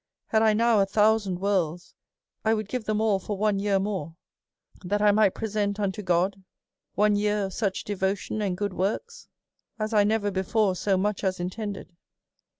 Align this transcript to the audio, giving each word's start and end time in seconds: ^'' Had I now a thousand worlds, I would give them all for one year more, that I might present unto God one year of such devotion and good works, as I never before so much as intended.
^'' 0.01 0.03
Had 0.31 0.41
I 0.41 0.53
now 0.53 0.79
a 0.79 0.87
thousand 0.87 1.37
worlds, 1.37 1.93
I 2.43 2.55
would 2.55 2.67
give 2.67 2.85
them 2.85 2.99
all 2.99 3.19
for 3.19 3.37
one 3.37 3.59
year 3.59 3.77
more, 3.77 4.15
that 4.83 4.99
I 4.99 5.11
might 5.11 5.35
present 5.35 5.79
unto 5.79 6.01
God 6.01 6.43
one 6.95 7.15
year 7.15 7.45
of 7.45 7.53
such 7.53 7.83
devotion 7.83 8.41
and 8.41 8.57
good 8.57 8.73
works, 8.73 9.27
as 9.77 9.93
I 9.93 10.03
never 10.03 10.31
before 10.31 10.75
so 10.75 10.97
much 10.97 11.23
as 11.23 11.39
intended. 11.39 11.95